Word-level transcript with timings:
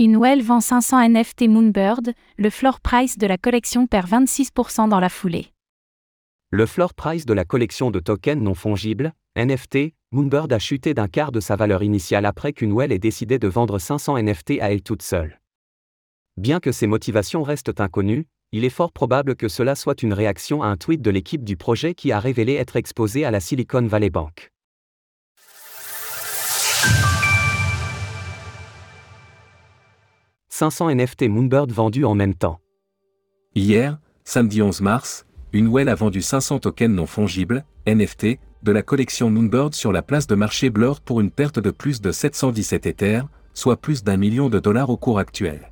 Inwell 0.00 0.42
vend 0.42 0.60
500 0.60 1.08
NFT 1.08 1.48
Moonbird, 1.48 2.12
le 2.36 2.50
floor 2.50 2.78
price 2.78 3.18
de 3.18 3.26
la 3.26 3.36
collection 3.36 3.88
perd 3.88 4.08
26% 4.08 4.88
dans 4.88 5.00
la 5.00 5.08
foulée. 5.08 5.48
Le 6.50 6.66
floor 6.66 6.94
price 6.94 7.26
de 7.26 7.32
la 7.32 7.44
collection 7.44 7.90
de 7.90 7.98
tokens 7.98 8.40
non 8.40 8.54
fongibles, 8.54 9.12
NFT, 9.34 9.94
Moonbird 10.12 10.52
a 10.52 10.60
chuté 10.60 10.94
d'un 10.94 11.08
quart 11.08 11.32
de 11.32 11.40
sa 11.40 11.56
valeur 11.56 11.82
initiale 11.82 12.26
après 12.26 12.52
qu'Unwell 12.52 12.92
ait 12.92 13.00
décidé 13.00 13.40
de 13.40 13.48
vendre 13.48 13.80
500 13.80 14.22
NFT 14.22 14.60
à 14.60 14.70
elle 14.70 14.82
toute 14.82 15.02
seule. 15.02 15.40
Bien 16.36 16.60
que 16.60 16.70
ses 16.70 16.86
motivations 16.86 17.42
restent 17.42 17.80
inconnues, 17.80 18.28
il 18.52 18.64
est 18.64 18.70
fort 18.70 18.92
probable 18.92 19.34
que 19.34 19.48
cela 19.48 19.74
soit 19.74 20.04
une 20.04 20.12
réaction 20.12 20.62
à 20.62 20.68
un 20.68 20.76
tweet 20.76 21.02
de 21.02 21.10
l'équipe 21.10 21.42
du 21.42 21.56
projet 21.56 21.94
qui 21.94 22.12
a 22.12 22.20
révélé 22.20 22.54
être 22.54 22.76
exposé 22.76 23.24
à 23.24 23.32
la 23.32 23.40
Silicon 23.40 23.84
Valley 23.84 24.10
Bank. 24.10 24.52
«500 30.58 30.90
NFT 30.96 31.28
Moonbird 31.28 31.70
vendus 31.70 32.04
en 32.04 32.16
même 32.16 32.34
temps. 32.34 32.58
Hier, 33.54 34.00
samedi 34.24 34.60
11 34.60 34.80
mars, 34.80 35.24
Unwell 35.54 35.88
a 35.88 35.94
vendu 35.94 36.20
500 36.20 36.58
tokens 36.58 36.92
non 36.92 37.06
fongibles, 37.06 37.64
NFT, 37.86 38.40
de 38.64 38.72
la 38.72 38.82
collection 38.82 39.30
Moonbird 39.30 39.72
sur 39.72 39.92
la 39.92 40.02
place 40.02 40.26
de 40.26 40.34
marché 40.34 40.70
Blur 40.70 41.00
pour 41.00 41.20
une 41.20 41.30
perte 41.30 41.60
de 41.60 41.70
plus 41.70 42.00
de 42.00 42.10
717 42.10 42.86
Ethers, 42.86 43.28
soit 43.54 43.76
plus 43.76 44.02
d'un 44.02 44.16
million 44.16 44.48
de 44.48 44.58
dollars 44.58 44.90
au 44.90 44.96
cours 44.96 45.20
actuel. 45.20 45.70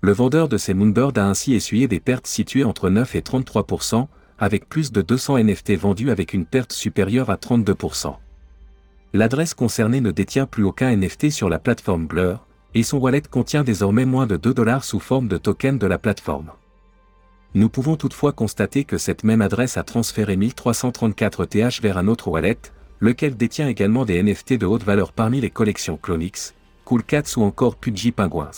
Le 0.00 0.12
vendeur 0.12 0.48
de 0.48 0.56
ces 0.56 0.72
Moonbirds 0.72 1.18
a 1.18 1.26
ainsi 1.26 1.52
essuyé 1.52 1.86
des 1.86 2.00
pertes 2.00 2.26
situées 2.26 2.64
entre 2.64 2.88
9 2.88 3.14
et 3.14 3.20
33% 3.20 4.06
avec 4.38 4.70
plus 4.70 4.90
de 4.90 5.02
200 5.02 5.44
NFT 5.44 5.72
vendus 5.72 6.10
avec 6.10 6.32
une 6.32 6.46
perte 6.46 6.72
supérieure 6.72 7.28
à 7.28 7.36
32% 7.36 8.14
L'adresse 9.12 9.52
concernée 9.52 10.00
ne 10.00 10.12
détient 10.12 10.46
plus 10.46 10.64
aucun 10.64 10.96
NFT 10.96 11.28
sur 11.28 11.50
la 11.50 11.58
plateforme 11.58 12.06
Blur, 12.06 12.46
et 12.74 12.82
son 12.82 12.98
wallet 12.98 13.22
contient 13.22 13.64
désormais 13.64 14.04
moins 14.04 14.26
de 14.26 14.36
2 14.36 14.54
dollars 14.54 14.84
sous 14.84 15.00
forme 15.00 15.28
de 15.28 15.36
token 15.36 15.78
de 15.78 15.86
la 15.86 15.98
plateforme. 15.98 16.50
Nous 17.54 17.68
pouvons 17.68 17.96
toutefois 17.96 18.32
constater 18.32 18.84
que 18.84 18.96
cette 18.96 19.24
même 19.24 19.42
adresse 19.42 19.76
a 19.76 19.82
transféré 19.82 20.36
1334 20.36 21.44
TH 21.44 21.82
vers 21.82 21.98
un 21.98 22.08
autre 22.08 22.28
wallet, 22.28 22.58
lequel 23.00 23.36
détient 23.36 23.68
également 23.68 24.06
des 24.06 24.22
NFT 24.22 24.54
de 24.54 24.64
haute 24.64 24.84
valeur 24.84 25.12
parmi 25.12 25.40
les 25.40 25.50
collections 25.50 25.98
Clonix, 25.98 26.54
Cool 26.86 27.02
Cats 27.02 27.36
ou 27.36 27.42
encore 27.42 27.76
Pudgy 27.76 28.10
Penguins. 28.10 28.50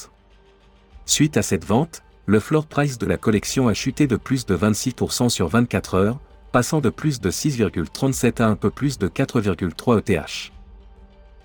Suite 1.06 1.36
à 1.36 1.42
cette 1.42 1.64
vente, 1.64 2.02
le 2.26 2.40
floor 2.40 2.66
price 2.66 2.98
de 2.98 3.06
la 3.06 3.16
collection 3.16 3.68
a 3.68 3.74
chuté 3.74 4.06
de 4.06 4.16
plus 4.16 4.46
de 4.46 4.56
26% 4.56 5.28
sur 5.28 5.48
24 5.48 5.94
heures, 5.94 6.20
passant 6.52 6.80
de 6.80 6.88
plus 6.88 7.20
de 7.20 7.30
6,37 7.30 8.40
à 8.40 8.46
un 8.46 8.54
peu 8.54 8.70
plus 8.70 8.96
de 8.98 9.08
4,3 9.08 9.98
ETH. 9.98 10.52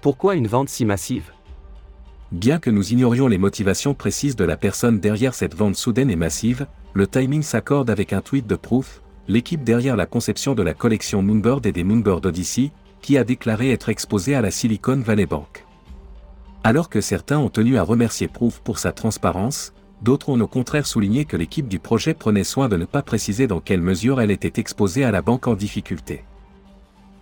Pourquoi 0.01 0.35
une 0.35 0.47
vente 0.47 0.69
si 0.69 0.85
massive? 0.85 1.31
Bien 2.31 2.59
que 2.59 2.69
nous 2.69 2.93
ignorions 2.93 3.27
les 3.27 3.39
motivations 3.39 3.95
précises 3.95 4.35
de 4.35 4.43
la 4.43 4.55
personne 4.55 4.99
derrière 4.99 5.33
cette 5.33 5.55
vente 5.55 5.75
soudaine 5.75 6.11
et 6.11 6.15
massive, 6.15 6.67
le 6.93 7.07
timing 7.07 7.41
s'accorde 7.41 7.89
avec 7.89 8.13
un 8.13 8.21
tweet 8.21 8.45
de 8.45 8.55
Proof, 8.55 9.01
l'équipe 9.27 9.63
derrière 9.63 9.95
la 9.95 10.05
conception 10.05 10.53
de 10.53 10.61
la 10.61 10.75
collection 10.75 11.23
Moonbird 11.23 11.65
et 11.65 11.71
des 11.71 11.83
Moonbird 11.83 12.23
Odyssey, 12.27 12.71
qui 13.01 13.17
a 13.17 13.23
déclaré 13.23 13.71
être 13.71 13.89
exposée 13.89 14.35
à 14.35 14.41
la 14.41 14.51
Silicon 14.51 14.97
Valley 14.97 15.25
Bank. 15.25 15.65
Alors 16.63 16.89
que 16.89 17.01
certains 17.01 17.39
ont 17.39 17.49
tenu 17.49 17.77
à 17.77 17.83
remercier 17.83 18.27
Proof 18.27 18.59
pour 18.59 18.77
sa 18.77 18.91
transparence, 18.91 19.73
d'autres 20.03 20.29
ont 20.29 20.39
au 20.39 20.47
contraire 20.47 20.85
souligné 20.85 21.25
que 21.25 21.37
l'équipe 21.37 21.67
du 21.67 21.79
projet 21.79 22.13
prenait 22.13 22.43
soin 22.43 22.69
de 22.69 22.77
ne 22.77 22.85
pas 22.85 23.01
préciser 23.01 23.47
dans 23.47 23.59
quelle 23.59 23.81
mesure 23.81 24.21
elle 24.21 24.29
était 24.29 24.59
exposée 24.61 25.03
à 25.03 25.09
la 25.09 25.23
banque 25.23 25.47
en 25.47 25.55
difficulté. 25.55 26.23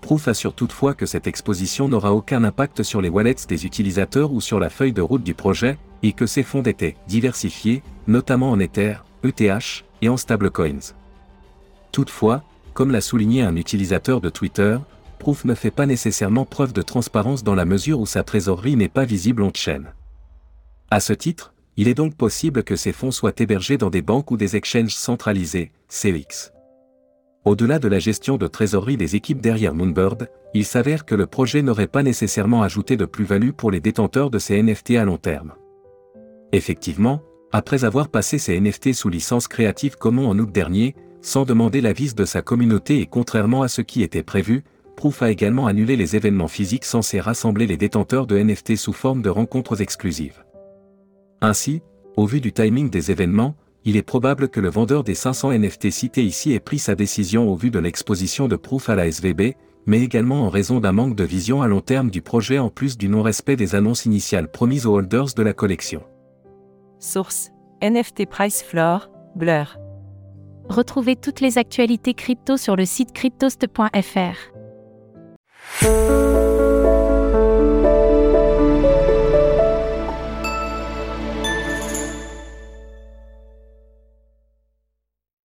Proof 0.07 0.29
assure 0.29 0.53
toutefois 0.53 0.93
que 0.93 1.05
cette 1.05 1.27
exposition 1.27 1.89
n'aura 1.89 2.13
aucun 2.13 2.45
impact 2.45 2.81
sur 2.81 3.01
les 3.01 3.09
wallets 3.09 3.45
des 3.49 3.65
utilisateurs 3.65 4.31
ou 4.31 4.39
sur 4.39 4.57
la 4.57 4.69
feuille 4.69 4.93
de 4.93 5.01
route 5.01 5.21
du 5.21 5.33
projet, 5.33 5.77
et 6.01 6.13
que 6.13 6.25
ces 6.25 6.43
fonds 6.43 6.63
étaient 6.63 6.95
diversifiés, 7.09 7.83
notamment 8.07 8.51
en 8.51 8.57
Ether, 8.57 8.99
ETH 9.25 9.83
et 10.01 10.07
en 10.07 10.15
stablecoins. 10.15 10.93
Toutefois, 11.91 12.41
comme 12.73 12.91
l'a 12.91 13.01
souligné 13.01 13.41
un 13.41 13.57
utilisateur 13.57 14.21
de 14.21 14.29
Twitter, 14.29 14.77
Proof 15.19 15.43
ne 15.43 15.55
fait 15.55 15.71
pas 15.71 15.85
nécessairement 15.85 16.45
preuve 16.45 16.71
de 16.71 16.83
transparence 16.83 17.43
dans 17.43 17.55
la 17.55 17.65
mesure 17.65 17.99
où 17.99 18.05
sa 18.05 18.23
trésorerie 18.23 18.77
n'est 18.77 18.87
pas 18.87 19.03
visible 19.03 19.43
en 19.43 19.51
chaîne. 19.53 19.91
À 20.89 21.01
ce 21.01 21.11
titre, 21.11 21.53
il 21.75 21.89
est 21.89 21.95
donc 21.95 22.15
possible 22.15 22.63
que 22.63 22.77
ces 22.77 22.93
fonds 22.93 23.11
soient 23.11 23.35
hébergés 23.37 23.77
dans 23.77 23.89
des 23.89 24.01
banques 24.01 24.31
ou 24.31 24.37
des 24.37 24.55
exchanges 24.55 24.95
centralisés, 24.95 25.73
CX. 25.89 26.53
Au-delà 27.47 27.79
de 27.79 27.87
la 27.87 27.97
gestion 27.97 28.35
de 28.35 28.45
trésorerie 28.45 28.97
des 28.97 29.15
équipes 29.15 29.39
derrière 29.39 29.73
Moonbird, 29.73 30.29
il 30.53 30.65
s'avère 30.65 31.05
que 31.05 31.15
le 31.15 31.27
projet 31.27 31.61
n'aurait 31.61 31.87
pas 31.87 32.03
nécessairement 32.03 32.61
ajouté 32.61 32.97
de 32.97 33.05
plus-value 33.05 33.51
pour 33.51 33.71
les 33.71 33.79
détenteurs 33.79 34.29
de 34.29 34.37
ces 34.37 34.61
NFT 34.61 34.97
à 34.97 35.05
long 35.05 35.15
terme. 35.15 35.53
Effectivement, 36.51 37.21
après 37.53 37.85
avoir 37.85 38.09
passé 38.09 38.37
ces 38.37 38.59
NFT 38.59 38.91
sous 38.91 39.07
licence 39.07 39.47
Creative 39.47 39.95
Commons 39.95 40.27
en 40.27 40.37
août 40.37 40.51
dernier, 40.51 40.93
sans 41.21 41.45
demander 41.45 41.79
l'avis 41.79 42.13
de 42.13 42.25
sa 42.25 42.41
communauté 42.41 42.99
et 42.99 43.05
contrairement 43.05 43.61
à 43.61 43.69
ce 43.69 43.81
qui 43.81 44.03
était 44.03 44.23
prévu, 44.23 44.65
Proof 44.97 45.21
a 45.21 45.31
également 45.31 45.67
annulé 45.67 45.95
les 45.95 46.17
événements 46.17 46.49
physiques 46.49 46.83
censés 46.83 47.21
rassembler 47.21 47.65
les 47.65 47.77
détenteurs 47.77 48.27
de 48.27 48.37
NFT 48.37 48.75
sous 48.75 48.91
forme 48.91 49.21
de 49.21 49.29
rencontres 49.29 49.79
exclusives. 49.79 50.43
Ainsi, 51.39 51.81
au 52.17 52.25
vu 52.25 52.41
du 52.41 52.51
timing 52.51 52.89
des 52.89 53.09
événements, 53.09 53.55
il 53.87 53.95
est 53.95 54.03
probable 54.03 54.49
que 54.49 54.59
le 54.59 54.69
vendeur 54.69 55.05
des 55.05 55.15
500 55.15 55.53
NFT 55.53 55.91
cités 55.91 56.25
ici 56.25 56.51
ait 56.51 56.59
pris 56.59 56.77
sa 56.77 56.93
décision 56.93 57.49
au 57.49 57.55
vu 57.55 57.71
de 57.71 57.79
l'exposition 57.79 58.49
de 58.49 58.57
Proof 58.57 58.89
à 58.89 58.95
la 58.95 59.09
SVB, 59.09 59.55
mais 59.85 60.01
également 60.01 60.43
en 60.43 60.49
raison 60.49 60.81
d'un 60.81 60.91
manque 60.91 61.15
de 61.15 61.23
vision 61.23 61.61
à 61.61 61.67
long 61.67 61.79
terme 61.79 62.11
du 62.11 62.21
projet 62.21 62.59
en 62.59 62.69
plus 62.69 62.97
du 62.97 63.07
non-respect 63.07 63.55
des 63.55 63.75
annonces 63.75 64.03
initiales 64.03 64.51
promises 64.51 64.85
aux 64.85 64.95
holders 64.95 65.33
de 65.37 65.41
la 65.41 65.53
collection. 65.53 66.03
Source 66.99 67.51
NFT 67.81 68.27
Price 68.29 68.61
Floor, 68.61 69.09
Blur. 69.37 69.77
Retrouvez 70.67 71.15
toutes 71.15 71.39
les 71.39 71.57
actualités 71.57 72.13
crypto 72.13 72.57
sur 72.57 72.75
le 72.75 72.83
site 72.83 73.13
cryptost.fr. 73.13 74.35